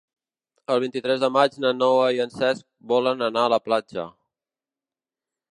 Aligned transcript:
El 0.75 0.79
vint-i-tres 0.83 1.19
de 1.23 1.29
maig 1.35 1.59
na 1.65 1.73
Noa 1.81 2.07
i 2.17 2.23
en 2.25 2.35
Cesc 2.37 2.65
volen 2.95 3.23
anar 3.29 3.47
a 3.47 3.55
la 3.55 3.63
platja. 3.69 4.11